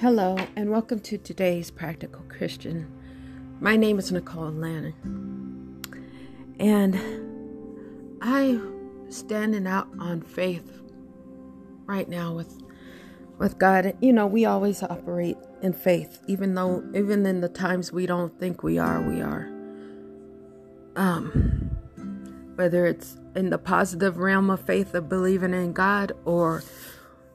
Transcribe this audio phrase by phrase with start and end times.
[0.00, 2.90] Hello, and welcome to today's Practical Christian.
[3.60, 4.94] My name is Nicole Lannon,
[6.58, 6.94] and
[8.22, 10.80] I'm standing out on faith
[11.84, 12.62] right now with
[13.36, 13.94] with God.
[14.00, 18.40] You know, we always operate in faith, even though even in the times we don't
[18.40, 19.52] think we are, we are.
[20.96, 21.70] Um,
[22.54, 26.62] whether it's in the positive realm of faith of believing in God or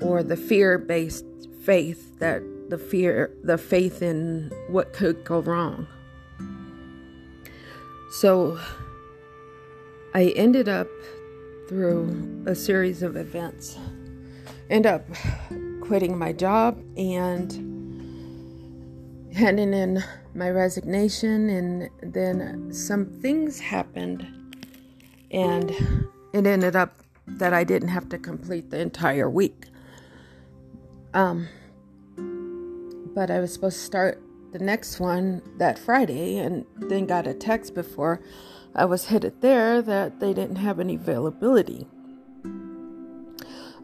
[0.00, 1.24] or the fear-based
[1.66, 5.86] faith that the fear the faith in what could go wrong.
[8.12, 8.58] So
[10.14, 10.88] I ended up
[11.68, 13.76] through a series of events
[14.70, 15.04] end up
[15.80, 17.52] quitting my job and
[19.34, 20.02] handing in
[20.34, 24.26] my resignation and then some things happened
[25.30, 25.70] and
[26.32, 26.96] it ended up
[27.26, 29.66] that I didn't have to complete the entire week.
[31.12, 31.48] Um,
[33.16, 34.22] but I was supposed to start
[34.52, 38.20] the next one that Friday and then got a text before
[38.74, 41.86] I was headed there that they didn't have any availability.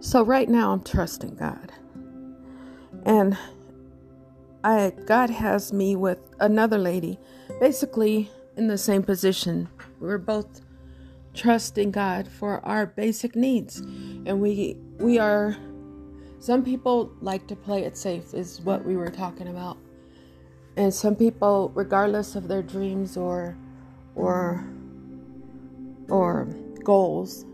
[0.00, 1.72] So right now I'm trusting God.
[3.06, 3.38] And
[4.62, 7.18] I God has me with another lady
[7.58, 9.70] basically in the same position.
[9.98, 10.60] We're both
[11.32, 13.78] trusting God for our basic needs.
[13.78, 15.56] And we we are
[16.42, 19.78] some people like to play it safe is what we were talking about.
[20.76, 23.56] And some people regardless of their dreams or
[24.14, 24.64] or
[26.08, 26.46] or
[26.82, 27.44] goals,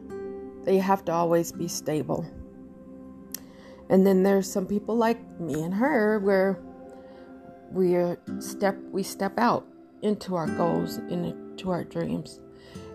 [0.65, 2.25] they have to always be stable.
[3.91, 6.59] And then there's some people like me and her where
[7.71, 7.95] we
[8.41, 9.67] step we step out
[10.01, 12.41] into our goals, into our dreams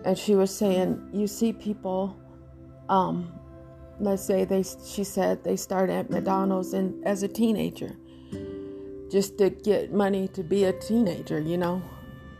[0.04, 2.16] and she was saying, you see people,
[2.88, 3.32] um,
[4.00, 7.96] let's say they, she said they started at McDonald's and as a teenager,
[9.10, 11.82] just to get money to be a teenager, you know,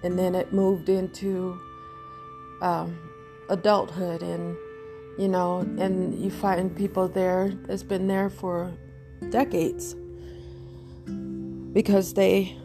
[0.02, 1.58] and then it moved into
[2.60, 2.98] um,
[3.48, 4.56] adulthood and
[5.18, 8.72] you know, and you find people there that's been there for
[9.30, 9.94] decades
[11.72, 12.56] because they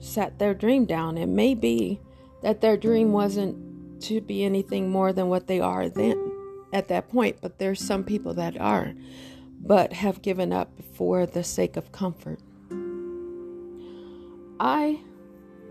[0.00, 1.16] sat their dream down.
[1.16, 2.00] It may be
[2.42, 6.25] that their dream wasn't to be anything more than what they are then
[6.76, 8.92] at that point, but there's some people that are,
[9.60, 12.38] but have given up for the sake of comfort.
[14.60, 15.00] I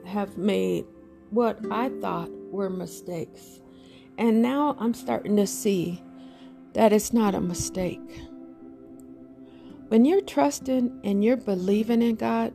[0.05, 0.85] have made
[1.29, 3.59] what I thought were mistakes,
[4.17, 6.01] and now I'm starting to see
[6.73, 8.21] that it's not a mistake.
[9.89, 12.53] When you're trusting and you're believing in God,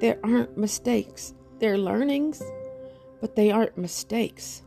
[0.00, 1.32] there aren't mistakes.
[1.60, 2.42] They're learnings
[3.20, 4.62] but they aren't mistakes.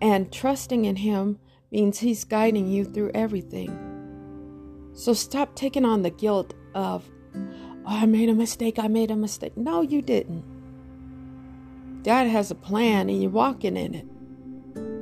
[0.00, 1.38] And trusting in Him
[1.70, 4.92] means He's guiding you through everything.
[4.92, 7.42] So stop taking on the guilt of, oh,
[7.86, 9.56] I made a mistake, I made a mistake.
[9.56, 10.44] No, you didn't.
[12.02, 14.06] God has a plan and you're walking in it.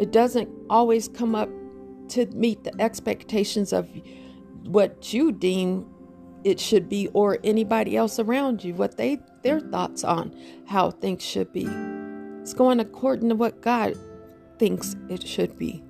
[0.01, 1.49] It doesn't always come up
[2.09, 3.89] to meet the expectations of
[4.65, 5.87] what you deem
[6.45, 10.35] it should be or anybody else around you what they their thoughts on
[10.67, 11.67] how things should be
[12.41, 13.95] it's going according to what god
[14.59, 15.83] thinks it should be.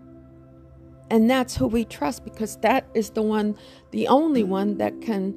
[1.11, 3.57] And that's who we trust because that is the one
[3.91, 5.35] the only one that can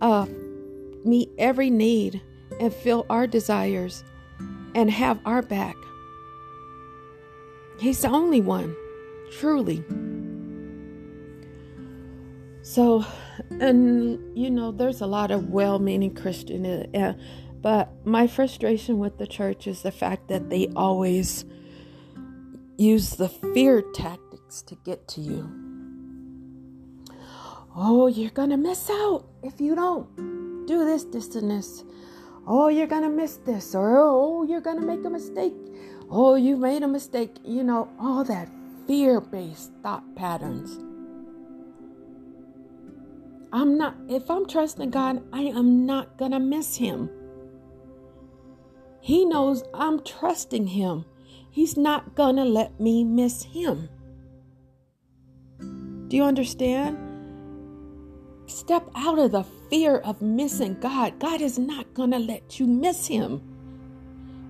[0.00, 0.26] uh,
[1.04, 2.22] meet every need
[2.58, 4.04] and fill our desires
[4.74, 5.76] and have our back.
[7.78, 8.76] He's the only one
[9.32, 9.84] truly.
[12.62, 13.04] So,
[13.50, 16.64] and you know, there's a lot of well meaning Christian,
[16.94, 17.14] uh,
[17.60, 21.44] but my frustration with the church is the fact that they always
[22.80, 25.50] use the fear tactics to get to you.
[27.76, 31.84] Oh, you're going to miss out if you don't do this, this, and this.
[32.46, 35.54] Oh, you're going to miss this, or oh, you're going to make a mistake.
[36.10, 37.36] Oh, you made a mistake.
[37.44, 38.48] You know, all that
[38.86, 40.78] fear based thought patterns
[43.52, 47.10] I'm not, if I'm trusting God, I am not going to miss Him.
[49.00, 51.04] He knows I'm trusting Him.
[51.50, 53.88] He's not to let me miss Him.
[56.08, 56.98] Do you understand?
[58.46, 61.18] Step out of the fear of missing God.
[61.18, 63.42] God is not to let you miss Him.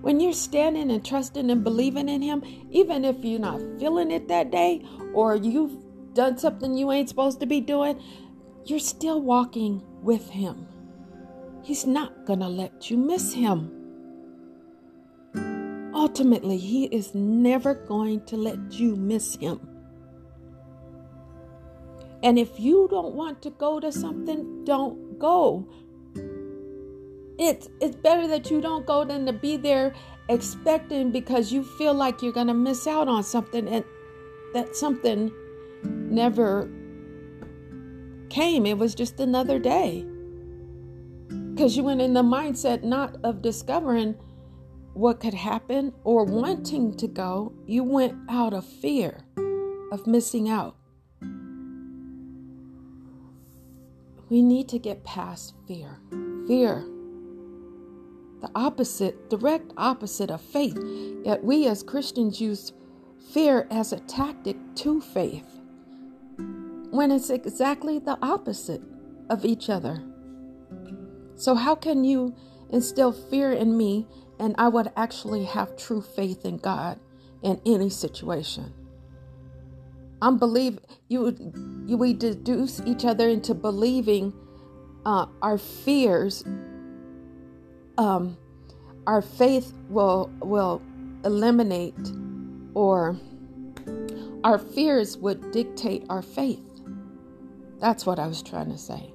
[0.01, 4.27] When you're standing and trusting and believing in Him, even if you're not feeling it
[4.27, 4.83] that day
[5.13, 5.77] or you've
[6.13, 8.01] done something you ain't supposed to be doing,
[8.65, 10.67] you're still walking with Him.
[11.63, 13.80] He's not going to let you miss Him.
[16.01, 19.59] Ultimately, He is never going to let you miss Him.
[22.23, 25.67] And if you don't want to go to something, don't go.
[27.37, 29.93] It's it's better that you don't go than to be there
[30.27, 33.85] expecting because you feel like you're gonna miss out on something and
[34.55, 35.31] that something
[35.83, 36.67] never
[38.31, 38.65] came.
[38.65, 40.03] It was just another day.
[41.53, 44.15] Because you went in the mindset not of discovering
[44.93, 49.23] what could happen or wanting to go, you went out of fear
[49.91, 50.75] of missing out.
[54.29, 55.99] We need to get past fear.
[56.47, 56.85] Fear,
[58.41, 60.77] the opposite, direct opposite of faith.
[61.23, 62.73] Yet we as Christians use
[63.33, 65.59] fear as a tactic to faith
[66.89, 68.81] when it's exactly the opposite
[69.29, 70.03] of each other.
[71.35, 72.35] So, how can you
[72.69, 74.07] instill fear in me
[74.41, 76.99] and I would actually have true faith in God
[77.43, 78.73] in any situation?
[80.21, 81.35] I'm believe you,
[81.85, 84.33] you we deduce each other into believing
[85.05, 86.43] uh, our fears.
[87.97, 88.37] Um,
[89.05, 90.81] our faith will will
[91.23, 92.11] eliminate,
[92.73, 93.17] or
[94.43, 96.63] our fears would dictate our faith.
[97.79, 99.13] That's what I was trying to say.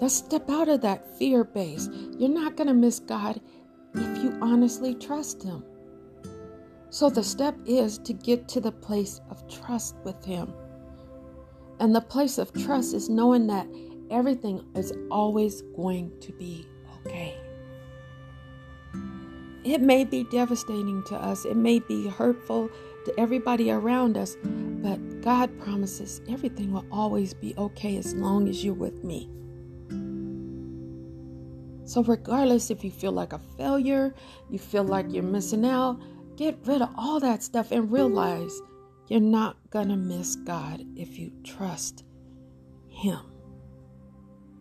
[0.00, 1.88] Let's step out of that fear base.
[2.16, 3.40] You're not going to miss God
[3.94, 5.64] if you honestly trust Him.
[6.90, 10.54] So the step is to get to the place of trust with Him.
[11.80, 13.66] And the place of trust is knowing that
[14.10, 16.66] everything is always going to be
[17.04, 17.36] okay.
[19.64, 22.70] It may be devastating to us, it may be hurtful
[23.04, 28.64] to everybody around us, but God promises everything will always be okay as long as
[28.64, 29.28] you're with me.
[31.88, 34.14] So, regardless if you feel like a failure,
[34.50, 35.98] you feel like you're missing out,
[36.36, 38.52] get rid of all that stuff and realize
[39.06, 42.04] you're not going to miss God if you trust
[42.90, 43.20] Him.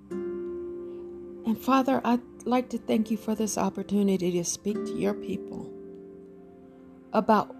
[0.09, 5.69] And Father, I'd like to thank you for this opportunity to speak to your people
[7.12, 7.53] about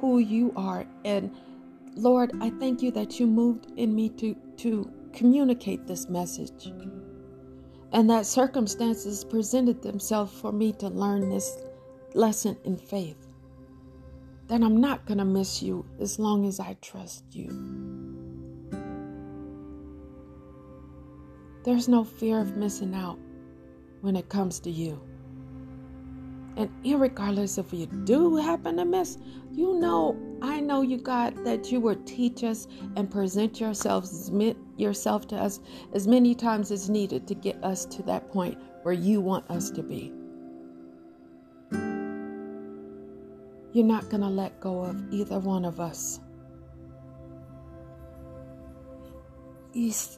[0.00, 0.84] who you are.
[1.04, 1.32] And
[1.94, 6.72] Lord, I thank you that you moved in me to, to communicate this message
[7.92, 11.58] and that circumstances presented themselves for me to learn this
[12.14, 13.26] lesson in faith.
[14.48, 17.48] That I'm not going to miss you as long as I trust you.
[21.64, 23.18] There's no fear of missing out
[24.00, 25.00] when it comes to you.
[26.56, 29.16] And regardless if you do happen to miss,
[29.52, 32.66] you know, I know you, God, that you will teach us
[32.96, 35.60] and present yourselves submit yourself to us
[35.94, 39.70] as many times as needed to get us to that point where you want us
[39.70, 40.12] to be.
[43.72, 46.18] You're not going to let go of either one of us.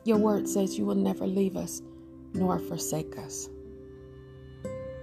[0.05, 1.83] Your word says you will never leave us
[2.33, 3.51] nor forsake us.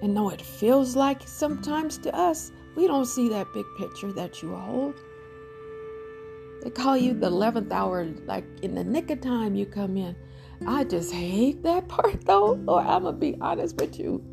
[0.02, 4.42] And though it feels like sometimes to us, we don't see that big picture that
[4.42, 4.96] you hold.
[6.62, 10.16] They call you the 11th hour, like in the nick of time you come in.
[10.68, 12.86] I just hate that part though, Lord.
[12.86, 14.24] I'm going to be honest with you.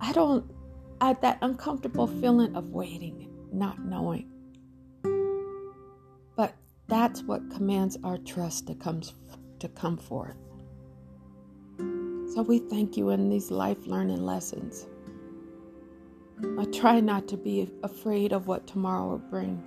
[0.00, 0.50] I don't,
[1.00, 4.28] I, have that uncomfortable feeling of waiting, not knowing.
[6.36, 6.54] But
[6.88, 9.14] that's what commands our trust to, comes,
[9.60, 10.36] to come forth.
[12.34, 14.86] So we thank you in these life learning lessons.
[16.58, 19.62] I try not to be afraid of what tomorrow will bring,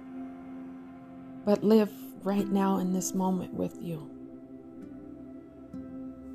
[1.46, 1.92] but live
[2.24, 4.10] right now in this moment with you.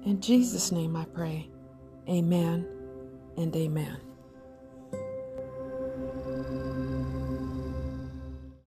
[0.04, 1.50] In Jesus' name I pray.
[2.08, 2.66] Amen
[3.36, 4.09] and amen.